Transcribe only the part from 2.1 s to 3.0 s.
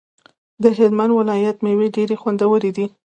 خوندوری دی